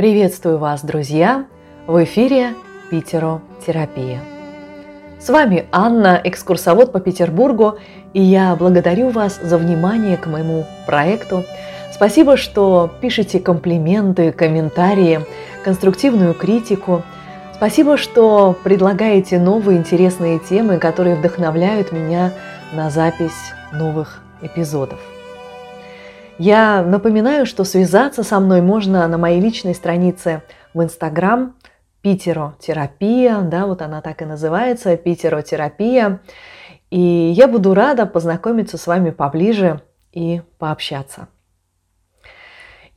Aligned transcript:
Приветствую 0.00 0.56
вас, 0.56 0.82
друзья! 0.82 1.44
В 1.86 2.02
эфире 2.04 2.54
Питеротерапия. 2.90 4.20
С 5.18 5.28
вами 5.28 5.66
Анна, 5.72 6.18
экскурсовод 6.24 6.90
по 6.90 7.00
Петербургу, 7.00 7.76
и 8.14 8.22
я 8.22 8.56
благодарю 8.56 9.10
вас 9.10 9.38
за 9.42 9.58
внимание 9.58 10.16
к 10.16 10.26
моему 10.26 10.64
проекту. 10.86 11.44
Спасибо, 11.92 12.38
что 12.38 12.90
пишете 13.02 13.40
комплименты, 13.40 14.32
комментарии, 14.32 15.20
конструктивную 15.64 16.32
критику. 16.32 17.02
Спасибо, 17.52 17.98
что 17.98 18.56
предлагаете 18.64 19.38
новые 19.38 19.76
интересные 19.76 20.38
темы, 20.38 20.78
которые 20.78 21.16
вдохновляют 21.16 21.92
меня 21.92 22.32
на 22.72 22.88
запись 22.88 23.52
новых 23.70 24.22
эпизодов. 24.40 24.98
Я 26.40 26.82
напоминаю, 26.82 27.44
что 27.44 27.64
связаться 27.64 28.22
со 28.22 28.40
мной 28.40 28.62
можно 28.62 29.06
на 29.06 29.18
моей 29.18 29.42
личной 29.42 29.74
странице 29.74 30.40
в 30.72 30.82
Инстаграм 30.82 31.54
Питеротерапия, 32.00 33.42
да, 33.42 33.66
вот 33.66 33.82
она 33.82 34.00
так 34.00 34.22
и 34.22 34.24
называется, 34.24 34.96
Питеротерапия. 34.96 36.22
И 36.90 36.98
я 36.98 37.46
буду 37.46 37.74
рада 37.74 38.06
познакомиться 38.06 38.78
с 38.78 38.86
вами 38.86 39.10
поближе 39.10 39.82
и 40.12 40.40
пообщаться. 40.56 41.28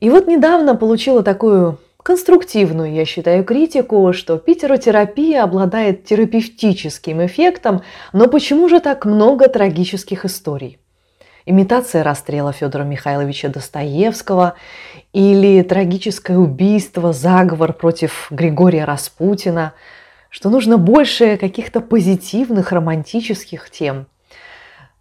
И 0.00 0.08
вот 0.08 0.26
недавно 0.26 0.74
получила 0.74 1.22
такую 1.22 1.78
конструктивную, 2.02 2.94
я 2.94 3.04
считаю, 3.04 3.44
критику, 3.44 4.10
что 4.14 4.38
питеротерапия 4.38 5.42
обладает 5.42 6.06
терапевтическим 6.06 7.26
эффектом, 7.26 7.82
но 8.14 8.26
почему 8.26 8.70
же 8.70 8.80
так 8.80 9.04
много 9.04 9.48
трагических 9.48 10.24
историй? 10.24 10.78
Имитация 11.46 12.02
расстрела 12.02 12.54
Федора 12.54 12.84
Михайловича 12.84 13.48
Достоевского 13.48 14.54
или 15.12 15.60
трагическое 15.62 16.38
убийство, 16.38 17.12
заговор 17.12 17.74
против 17.74 18.28
Григория 18.30 18.86
Распутина, 18.86 19.74
что 20.30 20.48
нужно 20.48 20.78
больше 20.78 21.36
каких-то 21.36 21.82
позитивных, 21.82 22.72
романтических 22.72 23.68
тем. 23.68 24.06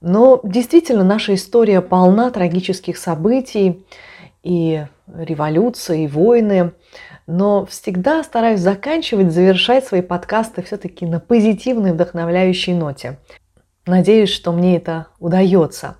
Но 0.02 0.41
действительно 0.44 1.05
наша 1.05 1.33
история 1.35 1.80
полна 1.80 2.30
трагических 2.30 2.97
событий 2.97 3.85
и 4.44 4.85
революции, 5.07 6.03
и 6.03 6.07
войны, 6.07 6.73
но 7.25 7.66
всегда 7.66 8.22
стараюсь 8.22 8.59
заканчивать, 8.59 9.31
завершать 9.31 9.85
свои 9.85 10.02
подкасты 10.02 10.61
все-таки 10.61 11.05
на 11.05 11.22
позитивной, 11.22 11.94
вдохновляющей 11.94 12.73
ноте. 12.73 13.17
Надеюсь, 13.85 14.30
что 14.30 14.52
мне 14.52 14.75
это 14.75 15.07
удается. 15.19 15.95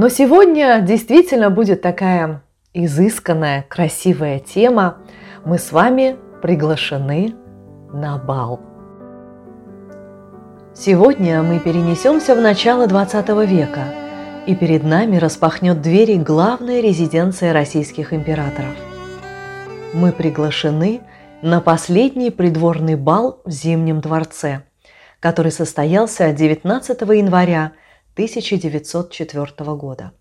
Но 0.00 0.08
сегодня 0.08 0.80
действительно 0.80 1.50
будет 1.50 1.82
такая 1.82 2.42
изысканная, 2.72 3.66
красивая 3.68 4.38
тема. 4.38 4.96
Мы 5.44 5.58
с 5.58 5.72
вами 5.72 6.16
приглашены 6.40 7.34
на 7.92 8.16
бал. 8.16 8.60
Сегодня 10.74 11.42
мы 11.42 11.58
перенесемся 11.58 12.34
в 12.34 12.40
начало 12.40 12.86
20 12.86 13.28
века, 13.46 13.84
и 14.46 14.54
перед 14.54 14.84
нами 14.84 15.18
распахнет 15.18 15.82
двери 15.82 16.14
главная 16.14 16.80
резиденция 16.80 17.52
российских 17.52 18.14
императоров. 18.14 18.74
Мы 19.92 20.12
приглашены 20.12 21.02
на 21.42 21.60
последний 21.60 22.30
придворный 22.30 22.96
бал 22.96 23.42
в 23.44 23.50
Зимнем 23.50 24.00
дворце, 24.00 24.62
который 25.20 25.52
состоялся 25.52 26.32
19 26.32 27.02
января 27.02 27.72
1904 28.14 29.46
года. 29.76 30.12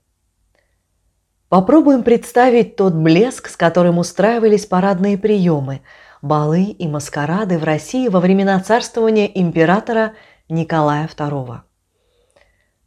Попробуем 1.49 2.03
представить 2.03 2.75
тот 2.75 2.93
блеск, 2.93 3.49
с 3.49 3.57
которым 3.57 3.97
устраивались 3.97 4.67
парадные 4.67 5.17
приемы, 5.17 5.81
балы 6.21 6.63
и 6.65 6.87
маскарады 6.87 7.57
в 7.57 7.63
России 7.63 8.07
во 8.07 8.19
времена 8.19 8.59
царствования 8.59 9.25
императора 9.25 10.13
Николая 10.47 11.07
II. 11.07 11.61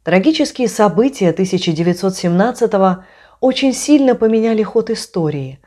Трагические 0.03 0.69
события 0.69 1.29
1917 1.31 2.73
очень 3.41 3.73
сильно 3.73 4.15
поменяли 4.15 4.63
ход 4.63 4.89
истории. 4.89 5.59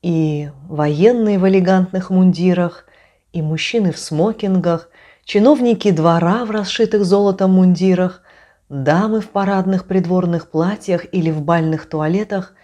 И 0.00 0.48
военные 0.66 1.38
в 1.38 1.46
элегантных 1.46 2.08
мундирах, 2.08 2.86
и 3.34 3.42
мужчины 3.42 3.92
в 3.92 3.98
смокингах, 3.98 4.88
чиновники 5.24 5.90
двора 5.90 6.46
в 6.46 6.50
расшитых 6.50 7.04
золотом 7.04 7.52
мундирах, 7.52 8.22
дамы 8.70 9.20
в 9.20 9.28
парадных 9.30 9.86
придворных 9.86 10.50
платьях 10.50 11.04
или 11.12 11.30
в 11.30 11.42
бальных 11.42 11.88
туалетах 11.88 12.54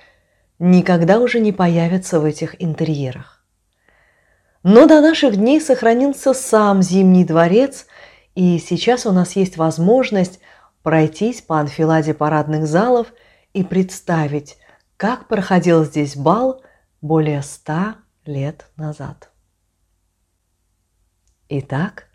никогда 0.59 1.19
уже 1.19 1.41
не 1.41 1.53
появятся 1.53 2.21
в 2.21 2.25
этих 2.25 2.62
интерьерах. 2.62 3.44
Но 4.62 4.87
до 4.87 5.00
наших 5.00 5.37
дней 5.37 5.61
сохранился 5.61 6.33
сам 6.33 6.81
Зимний 6.81 7.25
дворец, 7.25 7.87
и 8.34 8.59
сейчас 8.59 9.05
у 9.05 9.12
нас 9.12 9.37
есть 9.37 9.56
возможность 9.56 10.41
пройтись 10.83 11.43
по 11.43 11.59
анфиладе 11.59 12.15
парадных 12.15 12.67
залов 12.67 13.12
и 13.53 13.65
представить, 13.65 14.59
как 14.97 15.27
проходил 15.28 15.84
здесь 15.84 16.17
бал 16.17 16.62
более 17.00 17.43
ста 17.43 17.97
лет 18.25 18.67
назад. 18.77 19.31
Итак, 21.49 22.06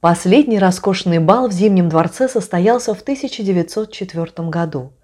Последний 0.00 0.58
роскошный 0.58 1.18
бал 1.18 1.48
в 1.48 1.52
Зимнем 1.52 1.90
дворце 1.90 2.26
состоялся 2.26 2.94
в 2.94 3.02
1904 3.02 4.48
году. 4.48 4.94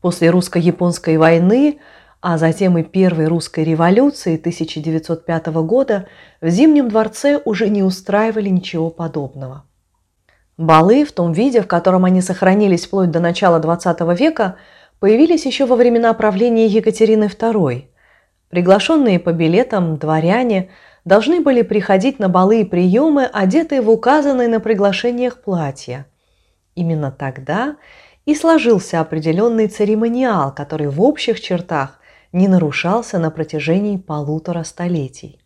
После 0.00 0.30
русско-японской 0.30 1.16
войны, 1.16 1.80
а 2.20 2.38
затем 2.38 2.78
и 2.78 2.84
Первой 2.84 3.26
русской 3.26 3.64
революции 3.64 4.36
1905 4.36 5.46
года 5.46 6.06
в 6.40 6.48
Зимнем 6.50 6.88
дворце 6.88 7.42
уже 7.44 7.68
не 7.68 7.82
устраивали 7.82 8.48
ничего 8.48 8.90
подобного. 8.90 9.64
Балы 10.56 11.04
в 11.04 11.10
том 11.10 11.32
виде, 11.32 11.60
в 11.60 11.66
котором 11.66 12.04
они 12.04 12.22
сохранились 12.22 12.86
вплоть 12.86 13.10
до 13.10 13.18
начала 13.18 13.58
XX 13.58 14.16
века, 14.16 14.54
появились 15.00 15.46
еще 15.46 15.66
во 15.66 15.74
времена 15.74 16.14
правления 16.14 16.66
Екатерины 16.66 17.24
II. 17.24 17.86
Приглашенные 18.50 19.18
по 19.18 19.32
билетам 19.32 19.96
дворяне– 19.96 20.70
должны 21.04 21.40
были 21.40 21.62
приходить 21.62 22.18
на 22.18 22.28
балы 22.28 22.62
и 22.62 22.64
приемы, 22.64 23.24
одетые 23.24 23.80
в 23.80 23.90
указанные 23.90 24.48
на 24.48 24.60
приглашениях 24.60 25.42
платья. 25.42 26.06
Именно 26.74 27.10
тогда 27.10 27.76
и 28.26 28.34
сложился 28.34 29.00
определенный 29.00 29.68
церемониал, 29.68 30.54
который 30.54 30.88
в 30.88 31.02
общих 31.02 31.40
чертах 31.40 31.98
не 32.32 32.46
нарушался 32.46 33.18
на 33.18 33.30
протяжении 33.30 33.96
полутора 33.96 34.64
столетий. 34.64 35.40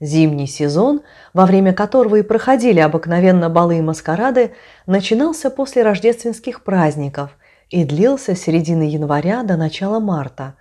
Зимний 0.00 0.46
сезон, 0.46 1.02
во 1.34 1.44
время 1.44 1.74
которого 1.74 2.16
и 2.16 2.22
проходили 2.22 2.80
обыкновенно 2.80 3.50
балы 3.50 3.78
и 3.78 3.82
маскарады, 3.82 4.54
начинался 4.86 5.50
после 5.50 5.82
рождественских 5.82 6.64
праздников 6.64 7.36
и 7.68 7.84
длился 7.84 8.34
с 8.34 8.40
середины 8.40 8.84
января 8.84 9.42
до 9.42 9.58
начала 9.58 10.00
марта, 10.00 10.54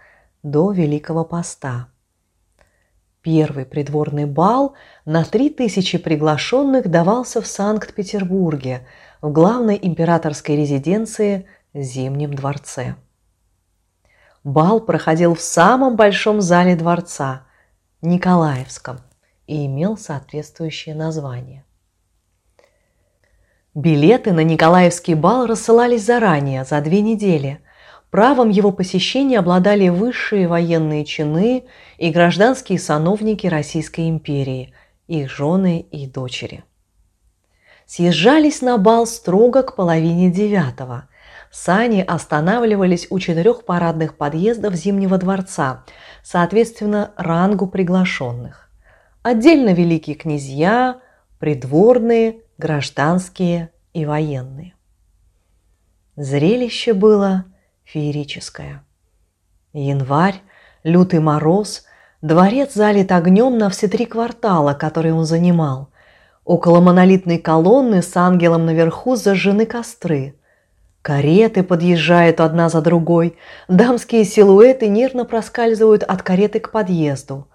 до 0.43 0.71
Великого 0.71 1.23
Поста. 1.23 1.88
Первый 3.21 3.65
придворный 3.65 4.25
бал 4.25 4.75
на 5.03 5.25
3000 5.25 5.97
приглашенных 5.97 6.89
давался 6.89 7.41
в 7.41 7.47
Санкт-Петербурге, 7.47 8.87
в 9.21 9.31
главной 9.31 9.77
императорской 9.81 10.55
резиденции 10.55 11.45
Зимнем 11.73 12.33
дворце. 12.33 12.95
Бал 14.45 14.79
проходил 14.79 15.35
в 15.35 15.41
самом 15.41 15.97
большом 15.97 16.39
зале 16.39 16.75
дворца– 16.75 17.45
Николаевском 18.01 19.01
и 19.45 19.65
имел 19.65 19.97
соответствующее 19.97 20.95
название. 20.95 21.65
Билеты 23.75 24.31
на 24.31 24.43
Николаевский 24.45 25.15
бал 25.15 25.45
рассылались 25.45 26.05
заранее, 26.05 26.63
за 26.63 26.79
две 26.79 27.01
недели– 27.01 27.61
Правом 28.11 28.49
его 28.49 28.71
посещения 28.71 29.37
обладали 29.37 29.89
высшие 29.89 30.47
военные 30.47 31.05
чины 31.05 31.65
и 31.97 32.09
гражданские 32.09 32.79
сановники 32.79 33.45
Российской 33.45 34.09
империи, 34.09 34.73
их 35.07 35.29
жены 35.29 35.81
и 35.91 36.07
дочери. 36.07 36.63
Съезжались 37.85 38.61
на 38.61 38.77
бал 38.77 39.05
строго 39.05 39.61
к 39.61 39.75
половине 39.75 40.31
девятого. 40.31 41.07
Сани 41.51 42.01
останавливались 42.01 43.07
у 43.09 43.19
четырех 43.19 43.65
парадных 43.65 44.17
подъездов 44.17 44.73
Зимнего 44.75 45.17
дворца, 45.17 45.83
соответственно, 46.23 47.11
рангу 47.15 47.67
приглашенных. 47.67 48.69
Отдельно 49.21 49.73
великие 49.73 50.15
князья, 50.15 50.99
придворные, 51.39 52.41
гражданские 52.57 53.71
и 53.93 54.05
военные. 54.05 54.73
Зрелище 56.15 56.93
было– 56.93 57.45
феерическое. 57.91 58.83
Январь, 59.73 60.41
лютый 60.83 61.19
мороз, 61.19 61.85
дворец 62.21 62.73
залит 62.73 63.11
огнем 63.11 63.57
на 63.57 63.69
все 63.69 63.87
три 63.87 64.05
квартала, 64.05 64.73
которые 64.73 65.13
он 65.13 65.25
занимал. 65.25 65.89
Около 66.45 66.81
монолитной 66.81 67.39
колонны 67.39 68.01
с 68.01 68.15
ангелом 68.15 68.65
наверху 68.65 69.15
зажжены 69.15 69.65
костры. 69.65 70.35
Кареты 71.01 71.63
подъезжают 71.63 72.41
одна 72.41 72.69
за 72.69 72.81
другой, 72.81 73.37
дамские 73.67 74.25
силуэты 74.25 74.87
нервно 74.87 75.25
проскальзывают 75.25 76.03
от 76.03 76.21
кареты 76.21 76.59
к 76.59 76.71
подъезду. 76.71 77.47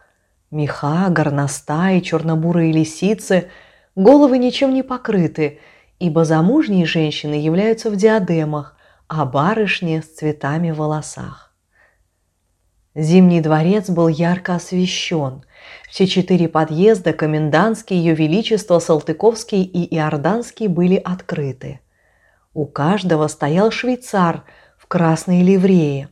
Меха, 0.50 1.06
горностаи, 1.10 2.00
чернобурые 2.00 2.72
лисицы, 2.72 3.50
головы 3.94 4.38
ничем 4.38 4.72
не 4.72 4.82
покрыты, 4.82 5.60
ибо 5.98 6.24
замужние 6.24 6.86
женщины 6.86 7.34
являются 7.34 7.90
в 7.90 7.96
диадемах, 7.96 8.76
а 9.16 9.24
барышни 9.24 10.00
с 10.00 10.16
цветами 10.16 10.70
в 10.70 10.76
волосах. 10.76 11.54
Зимний 12.94 13.40
дворец 13.40 13.90
был 13.90 14.08
ярко 14.08 14.54
освещен. 14.54 15.44
Все 15.88 16.06
четыре 16.06 16.48
подъезда, 16.48 17.12
комендантский, 17.12 17.96
Ее 17.96 18.14
Величество, 18.14 18.78
Салтыковский 18.78 19.62
и 19.62 19.96
Иорданский, 19.96 20.68
были 20.68 20.96
открыты. 20.96 21.80
У 22.52 22.66
каждого 22.66 23.26
стоял 23.26 23.70
швейцар 23.70 24.44
в 24.78 24.86
красной 24.86 25.42
ливрее. 25.42 26.08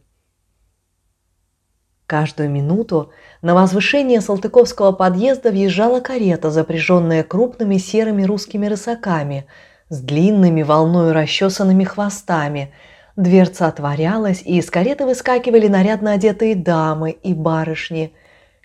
Каждую 2.06 2.50
минуту 2.50 3.12
на 3.42 3.54
возвышение 3.54 4.20
Салтыковского 4.20 4.92
подъезда 4.92 5.50
въезжала 5.50 6.00
карета, 6.00 6.50
запряженная 6.50 7.22
крупными 7.22 7.78
серыми 7.78 8.24
русскими 8.24 8.66
рысаками 8.66 9.46
с 9.88 10.00
длинными 10.00 10.62
волною 10.62 11.12
расчесанными 11.12 11.84
хвостами. 11.84 12.74
Дверца 13.16 13.66
отворялась, 13.66 14.42
и 14.42 14.58
из 14.58 14.70
кареты 14.70 15.04
выскакивали 15.04 15.68
нарядно 15.68 16.12
одетые 16.12 16.54
дамы 16.54 17.10
и 17.10 17.34
барышни, 17.34 18.12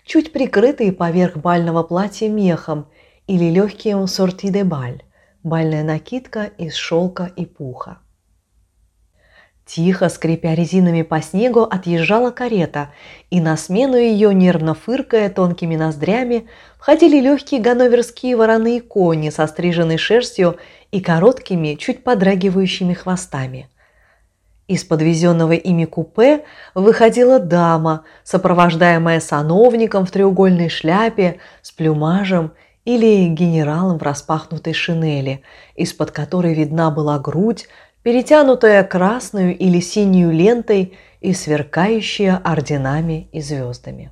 чуть 0.04 0.32
прикрытые 0.32 0.92
поверх 0.92 1.36
бального 1.36 1.82
платья 1.82 2.28
мехом 2.28 2.86
или 3.26 3.50
легким 3.50 4.06
сорти 4.06 4.48
де 4.50 4.64
баль 4.64 5.02
бальная 5.42 5.82
накидка 5.82 6.50
из 6.58 6.74
шелка 6.74 7.30
и 7.36 7.46
пуха. 7.46 7.98
Тихо, 9.64 10.08
скрипя 10.08 10.54
резинами 10.54 11.02
по 11.02 11.20
снегу, 11.20 11.60
отъезжала 11.60 12.30
карета, 12.30 12.90
и 13.30 13.38
на 13.40 13.56
смену 13.58 13.96
ее, 13.96 14.32
нервно 14.32 14.74
фыркая 14.74 15.28
тонкими 15.28 15.76
ноздрями, 15.76 16.46
входили 16.78 17.20
легкие 17.20 17.60
ганноверские 17.60 18.36
вороные 18.36 18.80
кони 18.80 19.28
со 19.28 19.46
стриженной 19.46 19.98
шерстью 19.98 20.56
и 20.90 21.00
короткими, 21.00 21.74
чуть 21.74 22.02
подрагивающими 22.02 22.94
хвостами. 22.94 23.68
Из 24.68 24.84
подвезенного 24.84 25.52
ими 25.52 25.86
купе 25.86 26.44
выходила 26.74 27.38
дама, 27.38 28.04
сопровождаемая 28.22 29.18
сановником 29.18 30.04
в 30.04 30.10
треугольной 30.10 30.68
шляпе 30.68 31.38
с 31.62 31.72
плюмажем 31.72 32.52
или 32.84 33.28
генералом 33.28 33.98
в 33.98 34.02
распахнутой 34.02 34.74
шинели, 34.74 35.42
из-под 35.74 36.10
которой 36.10 36.52
видна 36.52 36.90
была 36.90 37.18
грудь, 37.18 37.66
перетянутая 38.02 38.84
красную 38.84 39.56
или 39.56 39.80
синюю 39.80 40.32
лентой 40.32 40.98
и 41.22 41.32
сверкающая 41.32 42.36
орденами 42.36 43.30
и 43.32 43.40
звездами. 43.40 44.10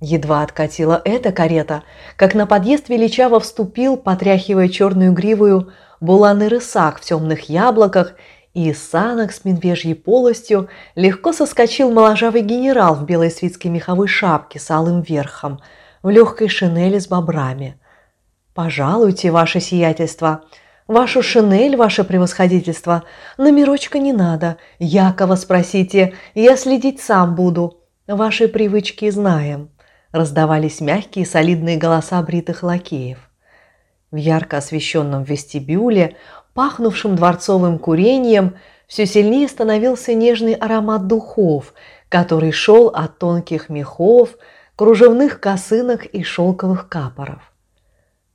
Едва 0.00 0.42
откатила 0.42 1.02
эта 1.04 1.30
карета, 1.32 1.82
как 2.16 2.34
на 2.34 2.46
подъезд 2.46 2.88
величаво 2.88 3.38
вступил, 3.38 3.98
потряхивая 3.98 4.68
черную 4.68 5.12
гривую, 5.12 5.72
буланный 6.00 6.48
рысак 6.48 7.00
в 7.00 7.04
темных 7.04 7.50
яблоках 7.50 8.14
и 8.54 8.70
из 8.70 8.82
санок 8.82 9.32
с 9.32 9.44
медвежьей 9.44 9.94
полостью 9.94 10.68
легко 10.94 11.32
соскочил 11.32 11.90
моложавый 11.90 12.42
генерал 12.42 12.94
в 12.94 13.04
белой 13.04 13.30
свитской 13.30 13.70
меховой 13.70 14.08
шапке 14.08 14.58
с 14.58 14.70
алым 14.70 15.02
верхом– 15.02 15.60
в 16.02 16.10
легкой 16.10 16.48
шинели 16.48 16.98
с 16.98 17.08
бобрами. 17.08 17.78
«Пожалуйте, 18.54 19.30
ваше 19.30 19.60
сиятельство!» 19.60 20.44
«Вашу 20.86 21.22
шинель, 21.22 21.76
ваше 21.76 22.02
превосходительство, 22.02 23.04
номерочка 23.36 23.98
не 23.98 24.14
надо. 24.14 24.56
Якова 24.78 25.34
спросите, 25.34 26.14
я 26.34 26.56
следить 26.56 27.02
сам 27.02 27.34
буду. 27.34 27.82
Ваши 28.06 28.48
привычки 28.48 29.10
знаем»,– 29.10 29.68
раздавались 30.12 30.80
мягкие 30.80 31.26
солидные 31.26 31.76
голоса 31.76 32.22
бритых 32.22 32.62
лакеев. 32.62 33.18
В 34.10 34.16
ярко 34.16 34.56
освещенном 34.56 35.24
вестибюле, 35.24 36.16
пахнувшем 36.58 37.14
дворцовым 37.14 37.78
курением, 37.78 38.56
все 38.88 39.06
сильнее 39.06 39.46
становился 39.46 40.12
нежный 40.12 40.54
аромат 40.54 41.06
духов, 41.06 41.72
который 42.08 42.50
шел 42.50 42.88
от 42.88 43.20
тонких 43.20 43.68
мехов, 43.68 44.30
кружевных 44.74 45.38
косынок 45.38 46.04
и 46.04 46.24
шелковых 46.24 46.88
капоров. 46.88 47.52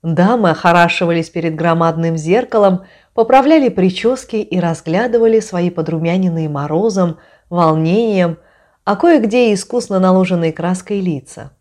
Дамы 0.04 0.52
охорашивались 0.52 1.30
перед 1.30 1.56
громадным 1.56 2.16
зеркалом, 2.16 2.86
поправляли 3.14 3.68
прически 3.68 4.38
и 4.38 4.58
разглядывали 4.58 5.42
свои 5.42 5.70
подрумяненные 5.70 6.48
морозом, 6.48 7.18
волнением, 7.50 8.38
а 8.86 8.96
кое-где 8.96 9.54
искусно 9.54 10.00
наложенные 10.00 10.54
краской 10.54 11.02
лица. 11.02 11.52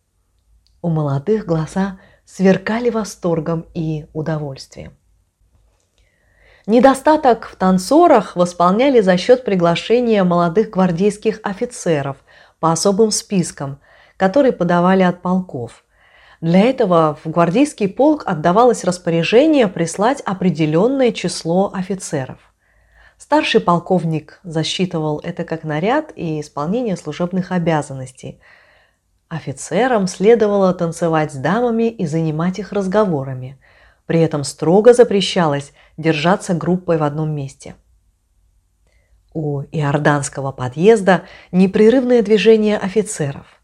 У 0.80 0.90
молодых 0.90 1.44
глаза 1.44 1.98
сверкали 2.24 2.90
восторгом 2.90 3.66
и 3.74 4.06
удовольствием. 4.12 4.92
Недостаток 6.66 7.46
в 7.46 7.56
танцорах 7.56 8.36
восполняли 8.36 9.00
за 9.00 9.16
счет 9.16 9.44
приглашения 9.44 10.24
молодых 10.24 10.70
гвардейских 10.70 11.40
офицеров 11.42 12.16
по 12.60 12.72
особым 12.72 13.10
спискам– 13.10 13.80
которые 14.22 14.52
подавали 14.52 15.02
от 15.02 15.20
полков. 15.20 15.84
Для 16.40 16.60
этого 16.60 17.18
в 17.24 17.28
гвардейский 17.28 17.88
полк 17.88 18.22
отдавалось 18.24 18.84
распоряжение 18.84 19.66
прислать 19.66 20.20
определенное 20.20 21.10
число 21.10 21.72
офицеров. 21.74 22.38
Старший 23.18 23.60
полковник 23.60 24.38
засчитывал 24.44 25.18
это 25.24 25.42
как 25.42 25.64
наряд 25.64 26.12
и 26.14 26.40
исполнение 26.40 26.96
служебных 26.96 27.50
обязанностей. 27.50 28.40
Офицерам 29.26 30.06
следовало 30.06 30.72
танцевать 30.72 31.32
с 31.32 31.34
дамами 31.36 31.88
и 31.88 32.06
занимать 32.06 32.60
их 32.60 32.70
разговорами. 32.70 33.58
При 34.06 34.20
этом 34.20 34.44
строго 34.44 34.94
запрещалось 34.94 35.72
держаться 35.96 36.54
группой 36.54 36.98
в 36.98 37.02
одном 37.02 37.34
месте. 37.34 37.76
У 39.32 39.62
иорданского 39.62 40.52
подъезда 40.52 41.22
непрерывное 41.50 42.22
движение 42.22 42.78
офицеров– 42.78 43.46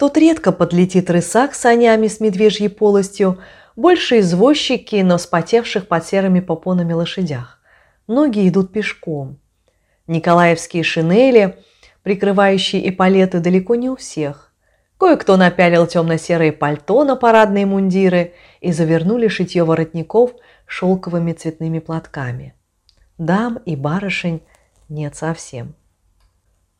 Тут 0.00 0.16
редко 0.16 0.50
подлетит 0.50 1.10
рысак 1.10 1.54
с 1.54 1.60
санями 1.60 2.06
с 2.06 2.20
медвежьей 2.20 2.70
полостью, 2.70 3.38
больше 3.76 4.20
извозчики, 4.20 4.96
но 5.02 5.18
спотевших 5.18 5.88
под 5.88 6.06
серыми 6.06 6.40
попонами 6.40 6.94
лошадях. 6.94 7.60
Многие 8.06 8.48
идут 8.48 8.72
пешком. 8.72 9.38
Николаевские 10.06 10.84
шинели, 10.84 11.58
прикрывающие 12.02 12.88
эполеты, 12.88 13.40
далеко 13.40 13.74
не 13.74 13.90
у 13.90 13.96
всех. 13.96 14.54
Кое-кто 14.98 15.36
напялил 15.36 15.86
темно-серые 15.86 16.52
пальто 16.52 17.04
на 17.04 17.14
парадные 17.14 17.66
мундиры 17.66 18.32
и 18.60 18.72
завернули 18.72 19.28
шитье 19.28 19.64
воротников 19.64 20.32
шелковыми 20.66 21.32
цветными 21.32 21.78
платками. 21.78 22.54
Дам 23.18 23.58
и 23.64 23.76
барышень 23.76 24.42
нет 24.88 25.16
совсем. 25.16 25.74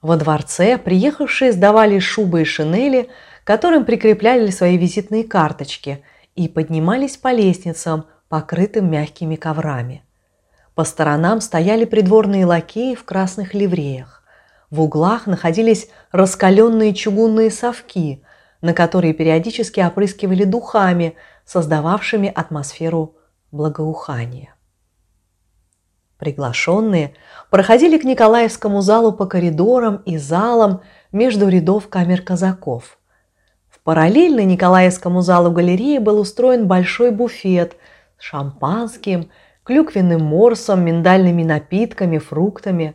Во 0.00 0.16
дворце 0.16 0.78
приехавшие 0.78 1.52
сдавали 1.52 1.98
шубы 1.98 2.42
и 2.42 2.44
шинели, 2.44 3.08
которым 3.44 3.84
прикрепляли 3.84 4.50
свои 4.50 4.78
визитные 4.78 5.24
карточки, 5.24 6.02
и 6.36 6.48
поднимались 6.48 7.16
по 7.16 7.32
лестницам, 7.32 8.06
покрытым 8.28 8.90
мягкими 8.90 9.36
коврами. 9.36 10.04
По 10.74 10.84
сторонам 10.84 11.40
стояли 11.40 11.84
придворные 11.84 12.46
лакеи 12.46 12.94
в 12.94 13.04
красных 13.04 13.52
ливреях. 13.52 14.22
В 14.70 14.80
углах 14.80 15.26
находились 15.26 15.88
раскаленные 16.12 16.94
чугунные 16.94 17.50
совки, 17.50 18.22
на 18.62 18.72
которые 18.72 19.12
периодически 19.12 19.80
опрыскивали 19.80 20.44
духами, 20.44 21.16
создававшими 21.50 22.28
атмосферу 22.32 23.16
благоухания. 23.50 24.54
Приглашенные 26.16 27.14
проходили 27.50 27.98
к 27.98 28.04
Николаевскому 28.04 28.82
залу 28.82 29.10
по 29.12 29.26
коридорам 29.26 29.96
и 30.06 30.16
залам 30.16 30.82
между 31.10 31.48
рядов 31.48 31.88
камер 31.88 32.22
казаков. 32.22 33.00
В 33.68 33.80
параллельно 33.80 34.44
Николаевскому 34.44 35.22
залу 35.22 35.50
галереи 35.50 35.98
был 35.98 36.20
устроен 36.20 36.68
большой 36.68 37.10
буфет 37.10 37.74
с 38.16 38.22
шампанским, 38.22 39.28
клюквенным 39.64 40.22
морсом, 40.22 40.84
миндальными 40.84 41.42
напитками, 41.42 42.18
фруктами. 42.18 42.94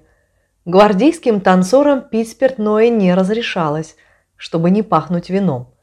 Гвардейским 0.64 1.42
танцорам 1.42 2.08
пить 2.08 2.32
спиртное 2.32 2.88
не 2.88 3.14
разрешалось, 3.14 3.98
чтобы 4.38 4.70
не 4.70 4.82
пахнуть 4.82 5.30
вином. 5.30 5.75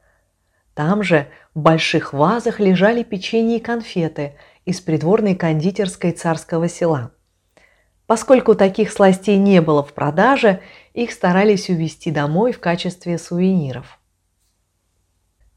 Там 0.75 1.03
же 1.03 1.29
в 1.55 1.61
больших 1.61 2.13
вазах 2.13 2.61
лежали 2.61 3.03
печенье 3.03 3.59
и 3.59 3.61
конфеты 3.61 4.37
из 4.65 4.81
придворной 4.81 5.35
кондитерской 5.35 6.13
царского 6.13 6.69
села– 6.69 7.13
Поскольку 8.13 8.55
таких 8.55 8.93
сластей 8.93 9.39
не 9.39 9.63
было 9.63 9.83
в 9.83 9.95
продаже, 9.95 10.61
их 10.93 11.13
старались 11.13 11.71
увезти 11.71 12.11
домой 12.11 12.53
в 12.53 12.61
качестве 12.61 13.17
сувениров. 13.17 13.99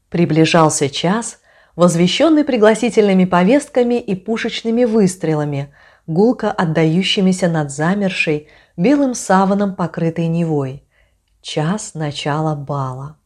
Приближался 0.08 0.88
час, 0.88 1.40
возвещенный 1.74 2.44
пригласительными 2.44 3.26
повестками 3.26 4.00
и 4.00 4.14
пушечными 4.14 4.84
выстрелами, 4.84 5.74
гулко 6.06 6.50
отдающимися 6.50 7.48
над 7.48 7.70
замершей, 7.70 8.48
белым 8.78 9.14
саваном 9.14 9.74
покрытой 9.74 10.28
Невой. 10.28 10.82
Час 11.42 11.92
начала 11.92 12.54
бала. 12.54 13.18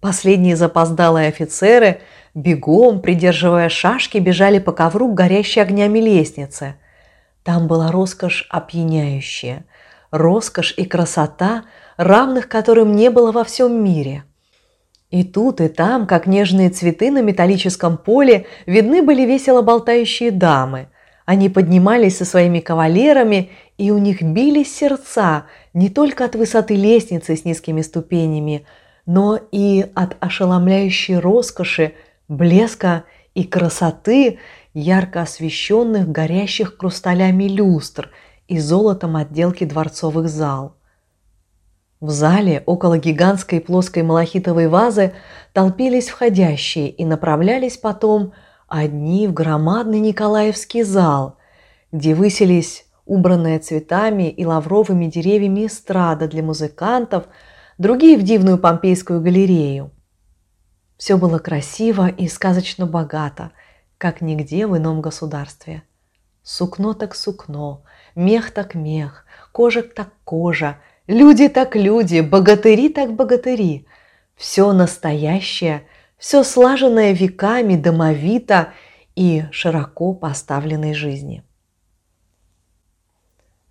Последние 0.00 0.54
запоздалые 0.54 1.28
офицеры, 1.28 2.00
бегом, 2.34 3.00
придерживая 3.00 3.68
шашки, 3.68 4.18
бежали 4.18 4.60
по 4.60 4.72
ковру 4.72 5.08
к 5.08 5.14
горящей 5.14 5.60
огнями 5.60 5.98
лестнице. 5.98 6.76
Там 7.42 7.66
была 7.66 7.90
роскошь 7.90 8.46
опьяняющая, 8.48 9.64
роскошь 10.12 10.74
и 10.76 10.84
красота, 10.84 11.64
равных 11.96 12.48
которым 12.48 12.94
не 12.94 13.10
было 13.10 13.32
во 13.32 13.42
всем 13.42 13.82
мире. 13.82 14.22
И 15.10 15.24
тут, 15.24 15.60
и 15.60 15.68
там, 15.68 16.06
как 16.06 16.26
нежные 16.26 16.70
цветы 16.70 17.10
на 17.10 17.22
металлическом 17.22 17.96
поле, 17.96 18.46
видны 18.66 19.02
были 19.02 19.22
весело 19.22 19.62
болтающие 19.62 20.30
дамы. 20.30 20.90
Они 21.24 21.48
поднимались 21.48 22.18
со 22.18 22.24
своими 22.24 22.60
кавалерами, 22.60 23.50
и 23.78 23.90
у 23.90 23.98
них 23.98 24.22
бились 24.22 24.74
сердца 24.74 25.46
не 25.74 25.88
только 25.88 26.24
от 26.24 26.36
высоты 26.36 26.74
лестницы 26.74 27.36
с 27.36 27.44
низкими 27.44 27.80
ступенями, 27.80 28.64
но 29.08 29.40
и 29.52 29.86
от 29.94 30.18
ошеломляющей 30.20 31.16
роскоши, 31.16 31.94
блеска 32.28 33.04
и 33.32 33.42
красоты 33.42 34.38
ярко 34.74 35.22
освещенных 35.22 36.10
горящих 36.10 36.76
хрусталями 36.78 37.44
люстр 37.44 38.10
и 38.48 38.58
золотом 38.58 39.16
отделки 39.16 39.64
дворцовых 39.64 40.28
зал. 40.28 40.76
В 42.00 42.10
зале 42.10 42.62
около 42.66 42.98
гигантской 42.98 43.62
плоской 43.62 44.02
малахитовой 44.02 44.68
вазы 44.68 45.14
толпились 45.54 46.10
входящие 46.10 46.90
и 46.90 47.06
направлялись 47.06 47.78
потом 47.78 48.34
одни 48.68 49.26
в 49.26 49.32
громадный 49.32 50.00
Николаевский 50.00 50.82
зал, 50.82 51.38
где 51.92 52.14
высились 52.14 52.84
убранная 53.06 53.58
цветами 53.58 54.28
и 54.28 54.44
лавровыми 54.44 55.06
деревьями 55.06 55.66
эстрада 55.66 56.28
для 56.28 56.42
музыкантов– 56.42 57.24
другие 57.78 58.18
в 58.18 58.22
дивную 58.22 58.58
Помпейскую 58.58 59.20
галерею. 59.20 59.92
Все 60.96 61.16
было 61.16 61.38
красиво 61.38 62.08
и 62.08 62.28
сказочно 62.28 62.86
богато, 62.86 63.52
как 63.98 64.20
нигде 64.20 64.66
в 64.66 64.76
ином 64.76 65.00
государстве. 65.00 65.82
Сукно 66.42 66.92
так 66.94 67.14
сукно, 67.14 67.84
мех 68.14 68.50
так 68.50 68.74
мех, 68.74 69.24
кожа 69.52 69.82
так 69.82 70.08
кожа, 70.24 70.78
люди 71.06 71.48
так 71.48 71.76
люди, 71.76 72.20
богатыри 72.20 72.88
так 72.88 73.14
богатыри. 73.14 73.86
Все 74.34 74.72
настоящее, 74.72 75.86
все 76.16 76.42
слаженное 76.42 77.12
веками, 77.12 77.76
домовито 77.76 78.72
и 79.14 79.44
широко 79.52 80.14
поставленной 80.14 80.94
жизни. 80.94 81.44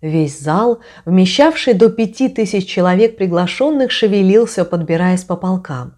Весь 0.00 0.38
зал, 0.38 0.80
вмещавший 1.04 1.74
до 1.74 1.88
пяти 1.90 2.28
тысяч 2.28 2.68
человек 2.68 3.16
приглашенных, 3.16 3.90
шевелился, 3.90 4.64
подбираясь 4.64 5.24
по 5.24 5.36
полкам. 5.36 5.94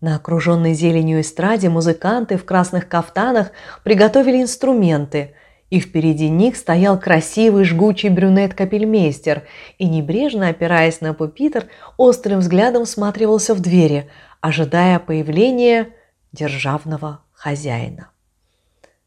На 0.00 0.16
окруженной 0.16 0.74
зеленью 0.74 1.20
эстраде 1.20 1.68
музыканты 1.68 2.36
в 2.36 2.44
красных 2.44 2.88
кафтанах 2.88 3.50
приготовили 3.82 4.40
инструменты, 4.40 5.34
и 5.70 5.80
впереди 5.80 6.28
них 6.28 6.56
стоял 6.56 7.00
красивый 7.00 7.64
жгучий 7.64 8.08
брюнет-капельмейстер 8.08 9.42
и, 9.78 9.88
небрежно 9.88 10.48
опираясь 10.48 11.00
на 11.00 11.14
пупитр, 11.14 11.66
острым 11.96 12.40
взглядом 12.40 12.84
всматривался 12.84 13.54
в 13.54 13.60
двери, 13.60 14.08
ожидая 14.40 15.00
появления 15.00 15.88
державного 16.32 17.22
хозяина. 17.32 18.10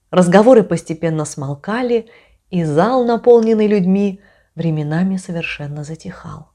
Разговоры 0.09 0.63
постепенно 0.63 1.25
смолкали, 1.25 2.07
и 2.49 2.63
зал, 2.63 3.05
наполненный 3.05 3.67
людьми, 3.67 4.21
временами 4.55 5.17
совершенно 5.17 5.83
затихал. 5.83 6.49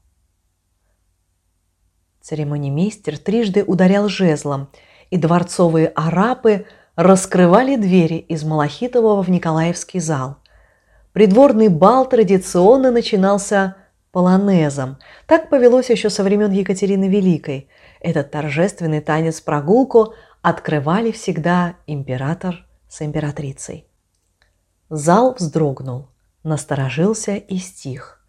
Церемонимейстер 2.21 3.17
трижды 3.17 3.63
ударял 3.63 4.07
жезлом, 4.07 4.69
и 5.09 5.17
дворцовые 5.17 5.87
арапы 5.89 6.65
раскрывали 6.95 7.75
двери 7.75 8.15
из 8.15 8.43
Малахитового 8.43 9.21
в 9.21 9.29
Николаевский 9.29 9.99
зал. 9.99 10.37
Придворный 11.11 11.67
бал 11.67 12.07
традиционно 12.07 12.91
начинался 12.91 13.75
полонезом. 14.11 14.97
Так 15.27 15.49
повелось 15.49 15.89
еще 15.89 16.09
со 16.09 16.23
времен 16.23 16.51
Екатерины 16.51 17.09
Великой. 17.09 17.67
Этот 17.99 18.31
торжественный 18.31 19.01
танец-прогулку 19.01 20.13
открывали 20.41 21.11
всегда 21.11 21.75
император 21.87 22.65
с 22.87 23.01
императрицей. 23.01 23.87
Зал 24.95 25.33
вздрогнул, 25.33 26.05
насторожился 26.43 27.35
и 27.35 27.57
стих. 27.57 28.23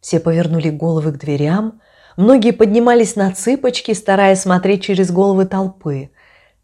Все 0.00 0.18
повернули 0.18 0.68
головы 0.68 1.12
к 1.12 1.18
дверям, 1.18 1.80
многие 2.16 2.50
поднимались 2.50 3.14
на 3.14 3.30
цыпочки, 3.30 3.92
стараясь 3.92 4.40
смотреть 4.40 4.82
через 4.82 5.12
головы 5.12 5.46
толпы. 5.46 6.10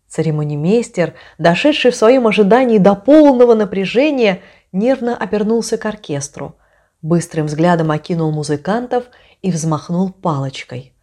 Церемонимейстер, 0.08 1.14
дошедший 1.38 1.92
в 1.92 1.94
своем 1.94 2.26
ожидании 2.26 2.78
до 2.78 2.96
полного 2.96 3.54
напряжения, 3.54 4.40
нервно 4.72 5.16
обернулся 5.16 5.78
к 5.78 5.86
оркестру, 5.86 6.56
быстрым 7.00 7.46
взглядом 7.46 7.92
окинул 7.92 8.32
музыкантов 8.32 9.04
и 9.40 9.52
взмахнул 9.52 10.10
палочкой. 10.10 10.94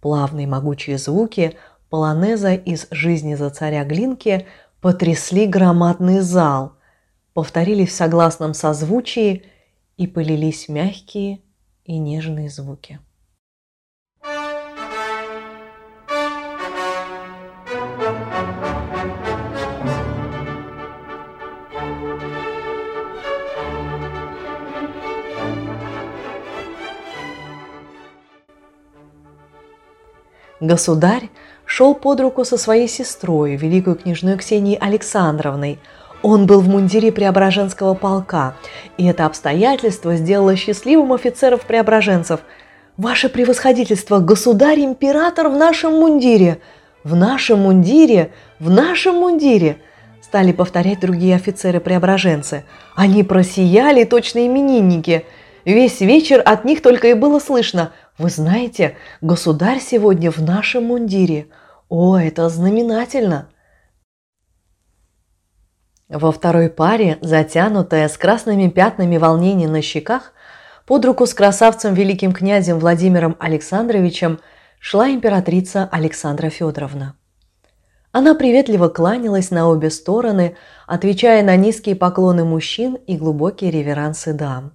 Плавные 0.00 0.46
могучие 0.46 0.96
звуки 0.96 1.54
полонеза 1.90 2.54
из 2.54 2.86
«Жизни 2.90 3.34
за 3.34 3.50
царя 3.50 3.84
Глинки» 3.84 4.46
потрясли 4.80 5.44
громадный 5.44 6.20
зал– 6.20 6.72
повторились 7.38 7.90
в 7.90 7.94
согласном 7.94 8.52
созвучии 8.52 9.44
и 9.96 10.08
полились 10.08 10.68
мягкие 10.68 11.40
и 11.84 11.96
нежные 11.96 12.50
звуки. 12.50 12.98
Государь 30.58 31.30
шел 31.64 31.94
под 31.94 32.18
руку 32.18 32.44
со 32.44 32.58
своей 32.58 32.88
сестрой, 32.88 33.54
великой 33.54 33.94
княжной 33.94 34.36
Ксенией 34.38 34.76
Александровной– 34.76 35.78
он 36.22 36.46
был 36.46 36.60
в 36.60 36.68
мундире 36.68 37.12
Преображенского 37.12 37.94
полка, 37.94 38.56
и 38.96 39.06
это 39.06 39.26
обстоятельство 39.26 40.16
сделало 40.16 40.56
счастливым 40.56 41.12
офицеров-преображенцев. 41.12 42.40
«Ваше 42.96 43.28
превосходительство, 43.28 44.18
государь-император 44.18 45.48
в 45.48 45.56
нашем 45.56 46.00
мундире! 46.00 46.60
В 47.04 47.14
нашем 47.14 47.60
мундире! 47.60 48.32
В 48.58 48.70
нашем 48.70 49.16
мундире!» 49.16 49.76
Стали 50.20 50.52
повторять 50.52 51.00
другие 51.00 51.36
офицеры-преображенцы. 51.36 52.64
Они 52.96 53.22
просияли, 53.22 54.04
точно 54.04 54.46
именинники. 54.46 55.24
Весь 55.64 56.00
вечер 56.00 56.42
от 56.44 56.64
них 56.64 56.82
только 56.82 57.08
и 57.08 57.14
было 57.14 57.38
слышно 57.38 57.92
«Вы 58.18 58.30
знаете, 58.30 58.96
государь 59.20 59.78
сегодня 59.80 60.32
в 60.32 60.38
нашем 60.38 60.86
мундире! 60.86 61.46
О, 61.88 62.16
это 62.16 62.48
знаменательно!» 62.48 63.48
Во 66.08 66.32
второй 66.32 66.70
паре, 66.70 67.18
затянутая 67.20 68.08
с 68.08 68.16
красными 68.16 68.68
пятнами 68.68 69.18
волнения 69.18 69.68
на 69.68 69.82
щеках, 69.82 70.32
под 70.86 71.04
руку 71.04 71.26
с 71.26 71.34
красавцем 71.34 71.92
великим 71.92 72.32
князем 72.32 72.78
Владимиром 72.78 73.36
Александровичем 73.38 74.40
шла 74.80 75.10
императрица 75.10 75.86
Александра 75.92 76.48
Федоровна. 76.48 77.14
Она 78.10 78.34
приветливо 78.34 78.88
кланялась 78.88 79.50
на 79.50 79.68
обе 79.68 79.90
стороны, 79.90 80.56
отвечая 80.86 81.42
на 81.42 81.56
низкие 81.56 81.94
поклоны 81.94 82.42
мужчин 82.42 82.94
и 83.06 83.18
глубокие 83.18 83.70
реверансы 83.70 84.32
дам. 84.32 84.72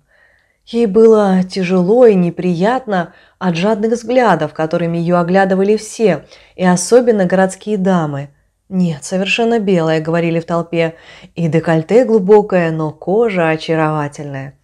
Ей 0.67 0.85
было 0.85 1.43
тяжело 1.43 2.05
и 2.05 2.13
неприятно 2.13 3.13
от 3.39 3.55
жадных 3.55 3.93
взглядов, 3.93 4.53
которыми 4.53 4.99
ее 4.99 5.17
оглядывали 5.17 5.77
все, 5.77 6.25
и 6.55 6.63
особенно 6.63 7.25
городские 7.25 7.79
дамы– 7.79 8.29
«Нет, 8.69 9.03
совершенно 9.03 9.59
белая»,— 9.59 10.01
говорили 10.01 10.39
в 10.39 10.45
толпе, 10.45 10.95
«и 11.35 11.47
декольте 11.47 12.05
глубокое, 12.05 12.71
но 12.71 12.91
кожа 12.91 13.49
очаровательная». 13.49 14.57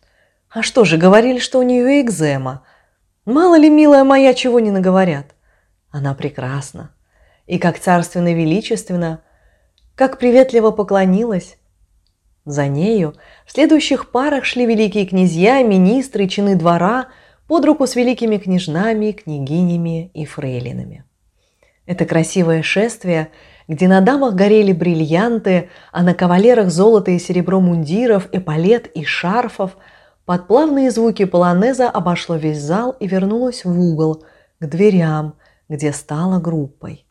«А 0.49 0.63
что 0.63 0.83
же, 0.83 0.97
говорили, 0.97 1.39
что 1.39 1.59
у 1.59 1.63
нее 1.63 2.01
экзема. 2.01 2.63
Мало 3.25 3.57
ли, 3.57 3.69
милая 3.69 4.03
моя, 4.03 4.33
чего 4.33 4.59
не 4.59 4.71
наговорят. 4.71 5.35
Она 5.91 6.15
прекрасна. 6.15 6.91
И 7.45 7.59
как 7.59 7.77
царственно 7.77 8.33
величественно, 8.33 9.21
как 9.95 10.17
приветливо 10.17 10.71
поклонилась. 10.71 11.57
За 12.45 12.67
нею 12.67 13.15
в 13.45 13.51
следующих 13.51 14.09
парах 14.09 14.45
шли 14.45 14.65
великие 14.65 15.05
князья, 15.05 15.61
министры, 15.61 16.27
чины 16.27 16.55
двора 16.55 17.09
под 17.47 17.65
руку 17.65 17.85
с 17.85 17.95
великими 17.95 18.37
княжнами, 18.37 19.11
княгинями 19.11 20.09
и 20.13 20.25
фрейлинами. 20.25 21.03
Это 21.85 22.05
красивое 22.05 22.63
шествие– 22.63 23.27
где 23.69 23.87
на 23.87 24.01
дамах 24.01 24.33
горели 24.33 24.73
бриллианты, 24.73 25.69
а 25.91 26.01
на 26.01 26.15
кавалерах 26.15 26.71
золото 26.71 27.11
и 27.11 27.19
серебро 27.19 27.61
мундиров, 27.61 28.27
эполет 28.31 28.87
и 28.87 29.05
шарфов, 29.05 29.77
под 30.25 30.47
плавные 30.47 30.89
звуки 30.89 31.25
полонеза 31.25 31.87
обошло 31.87 32.35
весь 32.35 32.59
зал 32.59 32.95
и 32.99 33.07
вернулось 33.07 33.63
в 33.63 33.79
угол, 33.79 34.23
к 34.59 34.65
дверям, 34.65 35.35
где 35.69 35.93
стала 35.93 36.39
группой. 36.39 37.05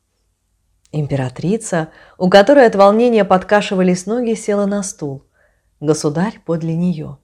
Императрица, 0.90 1.88
у 2.18 2.28
которой 2.28 2.66
от 2.66 2.74
волнения 2.74 3.24
подкашивались 3.24 4.06
ноги, 4.06 4.34
села 4.34 4.66
на 4.66 4.82
стул. 4.82 5.24
Государь 5.78 6.40
подле 6.44 6.74
нее. 6.74 7.18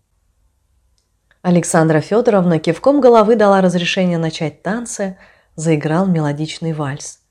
Александра 1.42 2.00
Федоровна 2.00 2.60
кивком 2.60 3.00
головы 3.00 3.34
дала 3.34 3.60
разрешение 3.60 4.18
начать 4.18 4.62
танцы, 4.62 5.18
заиграл 5.56 6.06
мелодичный 6.06 6.72
вальс. 6.72 7.23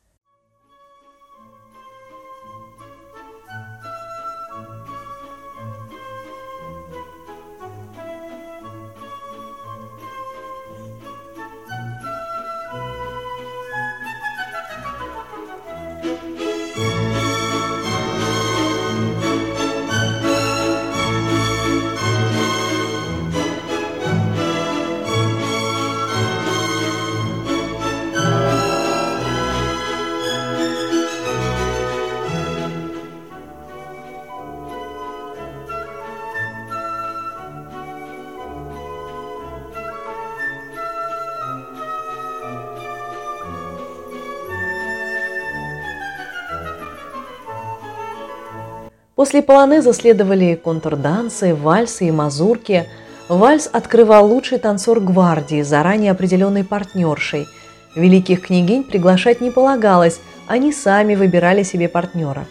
После 49.23 49.41
полонеза 49.41 49.93
следовали 49.93 50.55
контрдансы, 50.61 51.55
вальсы 51.55 52.09
и 52.09 52.11
мазурки. 52.11 52.87
Вальс 53.29 53.69
открывал 53.71 54.27
лучший 54.27 54.57
танцор 54.57 54.99
гвардии, 54.99 55.61
заранее 55.61 56.11
определенной 56.11 56.65
партнершей. 56.65 57.47
Великих 57.95 58.41
княгинь 58.41 58.83
приглашать 58.83 59.39
не 59.39 59.49
полагалось, 59.49 60.19
они 60.45 60.73
сами 60.73 61.15
выбирали 61.15 61.63
себе 61.63 61.87
партнера. 61.87 62.45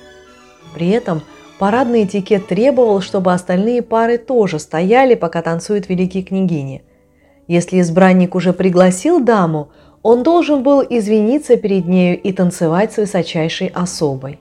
При 0.73 0.89
этом 0.89 1.21
парадный 1.59 2.05
этикет 2.05 2.47
требовал, 2.47 3.03
чтобы 3.03 3.35
остальные 3.35 3.83
пары 3.83 4.17
тоже 4.17 4.59
стояли, 4.59 5.15
пока 5.15 5.43
танцуют 5.43 5.91
великие 5.91 6.23
княгини. 6.23 6.85
Если 7.49 7.83
избранник 7.83 8.35
уже 8.35 8.55
пригласил 8.55 9.21
даму, 9.23 9.69
он 10.03 10.23
должен 10.23 10.63
был 10.63 10.81
извиниться 10.81 11.59
перед 11.59 11.85
нею 11.85 12.19
и 12.19 12.33
танцевать 12.33 12.95
с 12.95 12.97
высочайшей 12.97 13.67
особой. 13.67 14.39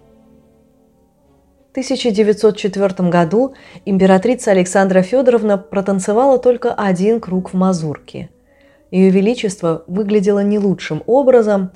1904 1.72 3.10
году 3.10 3.54
императрица 3.86 4.52
Александра 4.52 5.02
Федоровна 5.02 5.58
протанцевала 5.58 6.38
только 6.38 6.74
один 6.74 7.22
круг 7.22 7.54
в 7.54 7.56
мазурке. 7.56 8.30
Ее 8.92 9.10
Величество 9.10 9.86
выглядело 9.88 10.44
не 10.44 10.60
лучшим 10.60 11.02
образом 11.06 11.72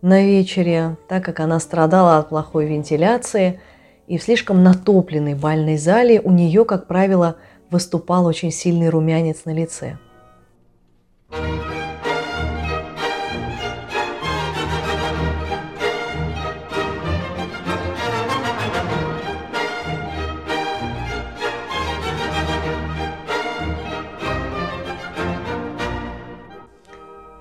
на 0.00 0.24
вечере, 0.24 0.96
так 1.08 1.26
как 1.26 1.40
она 1.40 1.60
страдала 1.60 2.16
от 2.16 2.30
плохой 2.30 2.64
вентиляции, 2.64 3.60
и 4.06 4.16
в 4.16 4.22
слишком 4.22 4.62
натопленной 4.62 5.34
бальной 5.34 5.76
зале 5.76 6.22
у 6.22 6.30
нее, 6.30 6.64
как 6.64 6.86
правило, 6.86 7.36
выступал 7.70 8.24
очень 8.24 8.50
сильный 8.50 8.88
румянец 8.88 9.44
на 9.44 9.52
лице. 9.52 9.98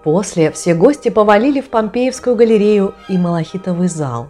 После 0.03 0.51
все 0.51 0.75
гости 0.75 1.07
повалили 1.07 1.61
в 1.61 1.69
Помпеевскую 1.69 2.35
галерею 2.35 2.93
и 3.07 3.17
Малахитовый 3.17 3.87
зал. 3.87 4.27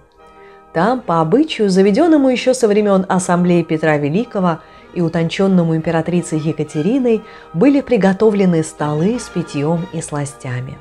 Там, 0.72 1.02
по 1.02 1.20
обычаю, 1.20 1.70
заведенному 1.70 2.30
еще 2.30 2.54
со 2.54 2.68
времен 2.68 3.06
Ассамблеи 3.10 3.64
Петра 3.64 3.98
Великого 3.98 4.60
и 4.94 5.02
утонченному 5.02 5.76
императрицей 5.76 6.40
Екатериной, 6.40 7.24
были 7.54 7.82
приготовлены 7.82 8.64
столы 8.64 9.20
с 9.20 9.30
питьем 9.30 9.88
и 9.94 10.02
сластями. 10.02 10.78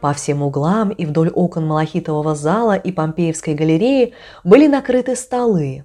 По 0.00 0.14
всем 0.14 0.42
углам 0.42 0.90
и 0.90 1.04
вдоль 1.04 1.30
окон 1.30 1.66
Малахитового 1.66 2.34
зала 2.34 2.76
и 2.76 2.92
Помпеевской 2.92 3.54
галереи 3.54 4.14
были 4.44 4.66
накрыты 4.66 5.14
столы. 5.14 5.84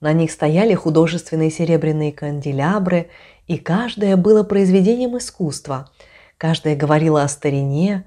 На 0.00 0.12
них 0.12 0.32
стояли 0.32 0.74
художественные 0.74 1.50
серебряные 1.50 2.12
канделябры, 2.12 3.08
и 3.46 3.56
каждое 3.56 4.16
было 4.16 4.42
произведением 4.42 5.16
искусства– 5.16 5.90
Каждая 6.38 6.76
говорила 6.76 7.24
о 7.24 7.28
старине, 7.28 8.04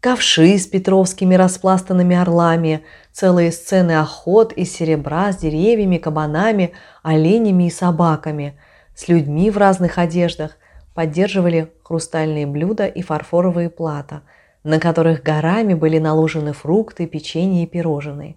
ковши 0.00 0.58
с 0.58 0.66
петровскими 0.66 1.34
распластанными 1.34 2.14
орлами, 2.14 2.84
целые 3.10 3.50
сцены 3.52 3.98
охот 3.98 4.52
из 4.52 4.70
серебра 4.70 5.32
с 5.32 5.38
деревьями, 5.38 5.96
кабанами, 5.96 6.74
оленями 7.02 7.68
и 7.68 7.70
собаками, 7.70 8.60
с 8.94 9.08
людьми 9.08 9.50
в 9.50 9.56
разных 9.56 9.96
одеждах, 9.96 10.58
поддерживали 10.94 11.72
хрустальные 11.82 12.46
блюда 12.46 12.86
и 12.86 13.00
фарфоровые 13.00 13.70
плата, 13.70 14.24
на 14.62 14.78
которых 14.78 15.22
горами 15.22 15.72
были 15.72 15.96
наложены 15.96 16.52
фрукты, 16.52 17.06
печенье 17.06 17.64
и 17.64 17.66
пирожные. 17.66 18.36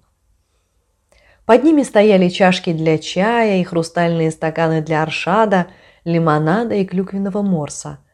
Под 1.45 1.65
ними 1.65 1.83
стояли 1.83 2.29
чашки 2.29 2.71
для 2.71 2.97
чая 2.97 3.59
и 3.59 3.63
хрустальные 3.65 4.31
стаканы 4.31 4.81
для 4.81 5.03
аршада, 5.03 5.67
лимонада 6.05 6.75
и 6.75 6.85
клюквенного 6.85 7.41
морса– 7.41 7.99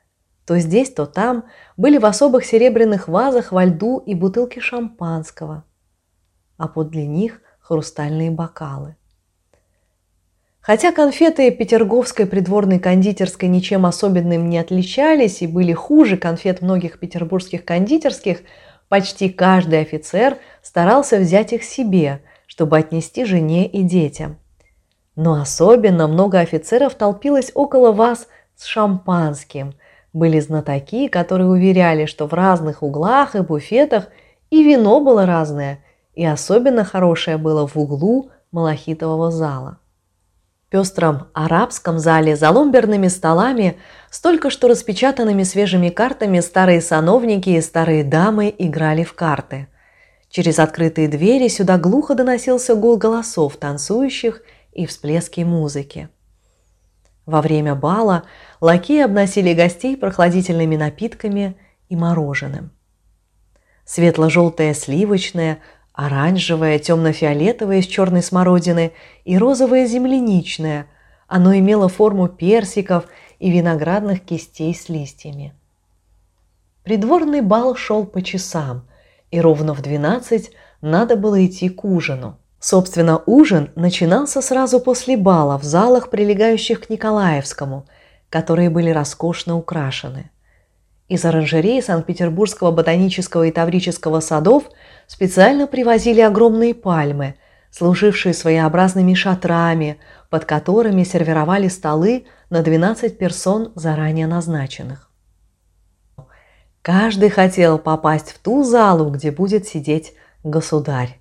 то 0.49 0.57
здесь, 0.57 0.89
то 0.89 1.05
там 1.05 1.45
были 1.77 1.99
в 1.99 2.07
особых 2.07 2.43
серебряных 2.43 3.07
вазах 3.07 3.51
во 3.51 3.65
льду 3.65 3.99
и 3.99 4.15
бутылки 4.15 4.57
шампанского, 4.57 5.63
а 6.57 6.67
подле 6.67 7.05
них 7.05 7.41
хрустальные 7.59 8.31
бокалы. 8.31 8.95
Хотя 10.59 10.91
конфеты 10.91 11.51
Петерговской 11.51 12.25
придворной 12.25 12.79
кондитерской 12.79 13.47
ничем 13.47 13.85
особенным 13.85 14.49
не 14.49 14.57
отличались 14.57 15.43
и 15.43 15.47
были 15.47 15.73
хуже 15.73 16.17
конфет 16.17 16.63
многих 16.63 16.97
петербургских 16.97 17.63
кондитерских, 17.63 18.39
почти 18.88 19.29
каждый 19.29 19.81
офицер 19.81 20.39
старался 20.63 21.19
взять 21.19 21.53
их 21.53 21.63
себе, 21.63 22.23
чтобы 22.47 22.79
отнести 22.79 23.23
жене 23.23 23.67
и 23.67 23.83
детям. 23.83 24.39
Но 25.15 25.39
особенно 25.39 26.07
много 26.07 26.39
офицеров 26.39 26.95
толпилось 26.95 27.51
около 27.53 27.91
вас 27.91 28.27
с 28.55 28.65
шампанским, 28.65 29.75
были 30.13 30.39
знатоки, 30.39 31.08
которые 31.08 31.48
уверяли, 31.48 32.06
что 32.06 32.28
в 32.28 32.34
разных 32.34 32.84
углах 32.84 33.36
и 33.36 33.41
буфетах 33.41 34.08
и 34.50 34.63
вино 34.63 35.00
было 35.02 35.26
разное, 35.26 35.84
и 36.13 36.26
особенно 36.26 36.84
хорошее 36.84 37.38
было 37.38 37.67
в 37.67 37.78
углу 37.78 38.32
малахитового 38.52 39.32
зала. 39.32 39.80
В 40.67 40.72
пестром 40.72 41.28
арабском 41.34 41.98
зале 41.98 42.36
за 42.36 42.52
ломберными 42.52 43.08
столами, 43.08 43.78
столько 44.12 44.50
что 44.50 44.67
распечатанными 44.67 45.43
свежими 45.43 45.89
картами 45.89 46.39
старые 46.41 46.82
сановники 46.82 47.50
и 47.50 47.62
старые 47.62 48.04
дамы 48.04 48.54
играли 48.56 49.04
в 49.04 49.13
карты. 49.13 49.67
Через 50.30 50.60
открытые 50.60 51.08
двери 51.08 51.48
сюда 51.48 51.80
глухо 51.80 52.13
доносился 52.13 52.76
гул 52.76 52.98
голосов 52.98 53.58
танцующих 53.58 54.43
и 54.72 54.86
всплески 54.86 55.41
музыки. 55.41 56.10
Во 57.30 57.42
время 57.42 57.76
бала 57.76 58.24
лакеи 58.60 59.04
обносили 59.04 59.54
гостей 59.54 59.96
прохладительными 59.96 60.76
напитками 60.76 61.56
и 61.88 61.96
мороженым. 61.96 62.72
Светло-желтое 63.86 64.74
сливочное, 64.74 65.60
оранжевое, 65.94 66.80
темно-фиолетовое 66.80 67.82
из 67.82 67.86
черной 67.86 68.24
смородины 68.24 68.94
и 69.26 69.38
розовое 69.38 69.86
земляничное. 69.86 70.88
Оно 71.28 71.56
имело 71.56 71.88
форму 71.88 72.30
персиков 72.30 73.06
и 73.38 73.52
виноградных 73.52 74.22
кистей 74.22 74.74
с 74.74 74.89
листьями. 74.89 75.54
Придворный 76.84 77.42
бал 77.42 77.76
шел 77.76 78.08
по 78.08 78.24
часам, 78.24 78.88
и 79.30 79.39
ровно 79.39 79.76
в 79.76 79.84
двенадцать 79.84 80.50
надо 80.82 81.15
было 81.15 81.46
идти 81.46 81.70
к 81.70 81.86
ужину– 81.86 82.39
Собственно, 82.60 83.22
ужин 83.26 83.72
начинался 83.76 84.41
сразу 84.41 84.80
после 84.82 85.15
бала 85.15 85.58
в 85.58 85.63
залах, 85.63 86.10
прилегающих 86.10 86.82
к 86.82 86.89
Николаевскому, 86.89 87.86
которые 88.30 88.69
были 88.69 88.89
роскошно 88.89 89.58
украшены. 89.58 90.30
Из 91.08 91.24
оранжереи 91.26 91.80
Санкт-Петербургского 91.80 92.72
ботанического 92.72 93.43
и 93.48 93.52
таврического 93.52 94.19
садов 94.19 94.65
специально 95.08 95.67
привозили 95.67 96.22
огромные 96.22 96.76
пальмы, 96.76 97.36
служившие 97.72 98.34
своеобразными 98.34 99.13
шатрами, 99.13 99.98
под 100.30 100.45
которыми 100.45 101.04
сервировали 101.04 101.67
столы 101.67 102.26
на 102.50 102.62
12 102.62 103.17
персон 103.17 103.72
заранее 103.76 104.28
назначенных. 104.28 105.10
Каждый 106.82 107.30
хотел 107.30 107.80
попасть 107.80 108.32
в 108.32 108.39
ту 108.39 108.63
залу, 108.63 109.10
где 109.10 109.32
будет 109.32 109.67
сидеть 109.67 110.13
государь. 110.43 111.19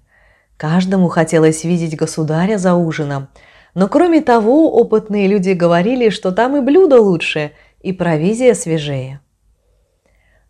Каждому 0.58 1.06
хотелось 1.06 1.62
видеть 1.62 1.96
государя 1.96 2.58
за 2.58 2.74
ужином, 2.74 3.28
но 3.74 3.86
кроме 3.86 4.20
того 4.20 4.72
опытные 4.72 5.28
люди 5.28 5.50
говорили, 5.50 6.10
что 6.10 6.32
там 6.32 6.56
и 6.56 6.60
блюдо 6.60 7.00
лучше, 7.00 7.52
и 7.80 7.92
провизия 7.92 8.54
свежее. 8.54 9.20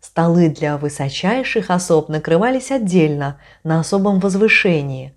Столы 0.01 0.49
для 0.49 0.77
высочайших 0.77 1.69
особ 1.69 2.09
накрывались 2.09 2.71
отдельно, 2.71 3.39
на 3.63 3.81
особом 3.81 4.19
возвышении. 4.19 5.13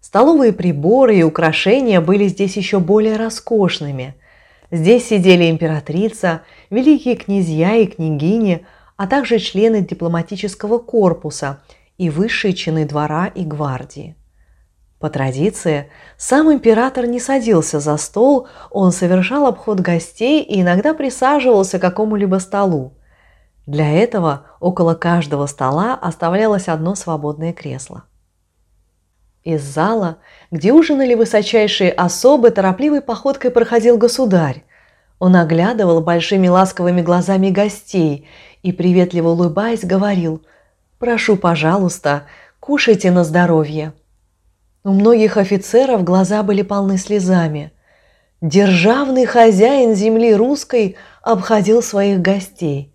Столовые 0.00 0.54
приборы 0.54 1.18
и 1.18 1.22
украшения 1.22 2.00
были 2.00 2.26
здесь 2.26 2.56
еще 2.56 2.80
более 2.80 3.16
роскошными. 3.16 4.14
Здесь 4.70 5.08
сидели 5.08 5.50
императрица, 5.50 6.40
великие 6.70 7.16
князья 7.16 7.74
и 7.74 7.84
княгини, 7.84 8.64
а 8.96 9.06
также 9.06 9.38
члены 9.38 9.82
дипломатического 9.82 10.78
корпуса 10.78 11.60
и 11.98 12.08
высшие 12.08 12.54
чины 12.54 12.86
двора 12.86 13.26
и 13.26 13.44
гвардии. 13.44 14.16
По 15.02 15.10
традиции, 15.10 15.90
сам 16.16 16.52
император 16.52 17.06
не 17.06 17.18
садился 17.18 17.80
за 17.80 17.96
стол, 17.96 18.46
он 18.70 18.92
совершал 18.92 19.48
обход 19.48 19.80
гостей 19.80 20.44
и 20.44 20.62
иногда 20.62 20.94
присаживался 20.94 21.80
к 21.80 21.82
какому-либо 21.82 22.36
столу. 22.36 22.92
Для 23.66 23.90
этого 23.90 24.46
около 24.60 24.94
каждого 24.94 25.46
стола 25.46 25.98
оставлялось 26.00 26.68
одно 26.68 26.94
свободное 26.94 27.52
кресло. 27.52 28.04
Из 29.42 29.60
зала, 29.60 30.18
где 30.52 30.72
ужинали 30.72 31.14
высочайшие 31.14 31.90
особы, 31.90 32.50
торопливой 32.52 33.00
походкой 33.00 33.50
проходил 33.50 33.98
государь. 33.98 34.62
Он 35.18 35.34
оглядывал 35.34 36.00
большими 36.00 36.46
ласковыми 36.46 37.02
глазами 37.02 37.50
гостей 37.50 38.28
и, 38.62 38.70
приветливо 38.70 39.30
улыбаясь, 39.30 39.84
говорил 39.84 40.44
«Прошу, 41.00 41.36
пожалуйста, 41.36 42.26
кушайте 42.60 43.10
на 43.10 43.24
здоровье». 43.24 43.94
У 44.84 44.90
многих 44.90 45.36
офицеров 45.36 46.02
глаза 46.02 46.42
были 46.42 46.62
полны 46.62 46.98
слезами. 46.98 47.72
Державный 48.40 49.26
хозяин 49.26 49.94
земли 49.94 50.34
русской 50.34 50.96
обходил 51.22 51.82
своих 51.82 52.20
гостей. 52.20 52.92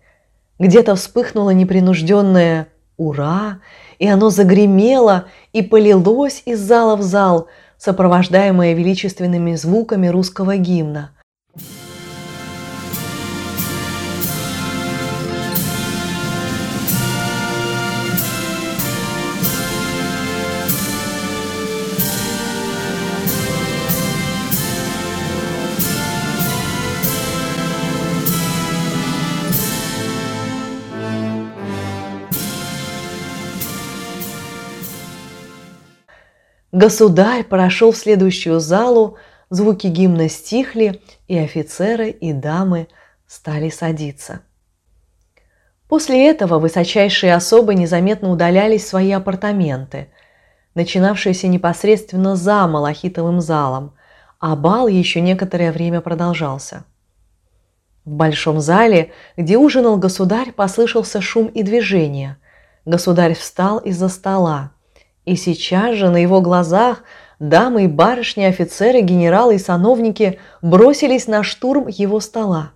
Где-то 0.58 0.96
вспыхнуло 0.96 1.50
непринужденное 1.50 2.68
«Ура!», 2.98 3.60
и 3.98 4.06
оно 4.06 4.28
загремело 4.28 5.26
и 5.54 5.62
полилось 5.62 6.42
из 6.44 6.60
зала 6.60 6.94
в 6.96 7.02
зал, 7.02 7.48
сопровождаемое 7.78 8.74
величественными 8.74 9.54
звуками 9.54 10.08
русского 10.08 10.56
гимна– 10.56 11.12
Государь 36.78 37.42
прошел 37.42 37.90
в 37.90 37.96
следующую 37.96 38.60
залу, 38.60 39.16
звуки 39.50 39.88
гимна 39.88 40.28
стихли, 40.28 41.02
и 41.26 41.36
офицеры 41.36 42.10
и 42.10 42.32
дамы 42.32 42.86
стали 43.26 43.68
садиться. 43.68 44.42
После 45.88 46.30
этого 46.30 46.60
высочайшие 46.60 47.34
особы 47.34 47.74
незаметно 47.74 48.30
удалялись 48.30 48.84
в 48.84 48.86
свои 48.86 49.10
апартаменты, 49.10 50.12
начинавшиеся 50.76 51.48
непосредственно 51.48 52.36
за 52.36 52.68
Малахитовым 52.68 53.40
залом, 53.40 53.94
а 54.38 54.54
бал 54.54 54.86
еще 54.86 55.20
некоторое 55.20 55.72
время 55.72 56.00
продолжался. 56.00 56.84
В 58.04 58.12
большом 58.12 58.60
зале, 58.60 59.10
где 59.36 59.58
ужинал 59.58 59.96
государь, 59.96 60.52
послышался 60.52 61.20
шум 61.20 61.48
и 61.48 61.64
движение. 61.64 62.36
Государь 62.84 63.34
встал 63.34 63.78
из-за 63.78 64.08
стола– 64.08 64.70
и 65.28 65.36
сейчас 65.36 65.96
же 65.96 66.08
на 66.08 66.16
его 66.16 66.40
глазах 66.40 67.02
дамы 67.38 67.84
и 67.84 67.86
барышни, 67.86 68.44
офицеры, 68.44 69.02
генералы 69.02 69.56
и 69.56 69.58
сановники 69.58 70.40
бросились 70.62 71.26
на 71.26 71.42
штурм 71.42 71.86
его 71.86 72.20
стола. 72.20 72.72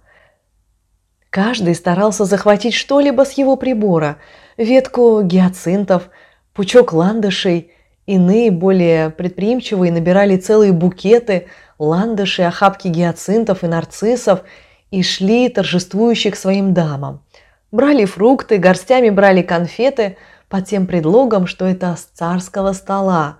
Каждый 1.31 1.75
старался 1.75 2.27
захватить 2.27 2.75
что-либо 2.75 3.25
с 3.25 3.33
его 3.33 3.57
прибора– 3.57 4.19
ветку 4.59 5.23
гиацинтов, 5.23 6.11
пучок 6.53 6.93
ландышей. 6.93 7.73
Иные, 8.05 8.51
более 8.51 9.11
предприимчивые, 9.11 9.93
набирали 9.93 10.37
целые 10.37 10.73
букеты, 10.73 11.47
ландыши, 11.79 12.43
охапки 12.43 12.89
гиацинтов 12.89 13.65
и 13.65 13.67
нарциссов 13.67 14.43
и 14.91 15.03
шли 15.03 15.49
торжествующих 15.49 16.37
своим 16.37 16.75
дамам. 16.75 17.23
Брали 17.71 18.05
фрукты, 18.05 18.59
горстями 18.59 19.09
брали 19.09 19.41
конфеты– 19.41 20.19
под 20.53 20.67
тем 20.67 20.87
предлогом, 20.87 21.47
что 21.47 21.65
это 21.65 21.97
с 21.97 22.03
царского 22.03 22.75
стола, 22.75 23.39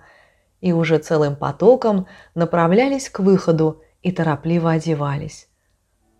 и 0.61 0.73
уже 0.73 0.97
целым 0.97 1.35
потоком 1.35 2.07
направлялись 2.33 3.07
к 3.07 3.19
выходу 3.19 3.83
и 4.01 4.11
торопливо 4.11 4.71
одевались. 4.71 5.47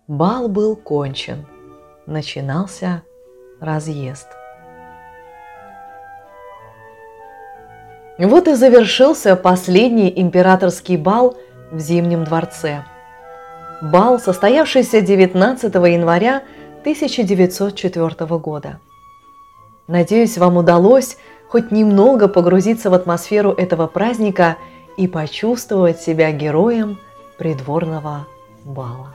Бал 0.08 0.48
был 0.50 0.76
кончен. 0.76 1.48
Начинался 2.06 3.02
разъезд. 3.60 4.28
Вот 8.20 8.48
и 8.48 8.54
завершился 8.54 9.36
последний 9.36 10.14
императорский 10.16 10.98
бал 10.98 11.36
в 11.72 11.80
Зимнем 11.80 12.24
дворце. 12.24 12.86
Бал, 13.82 14.20
состоявшийся 14.20 15.02
19 15.02 15.74
января 15.74 16.44
1904 16.84 18.38
года. 18.38 18.80
Надеюсь, 19.88 20.38
вам 20.38 20.58
удалось 20.58 21.18
хоть 21.48 21.72
немного 21.72 22.28
погрузиться 22.28 22.90
в 22.90 22.94
атмосферу 22.94 23.52
этого 23.52 23.88
праздника 23.88 24.58
и 24.98 25.08
почувствовать 25.08 26.02
себя 26.02 26.32
героем 26.32 27.00
придворного 27.38 28.26
бала. 28.64 29.14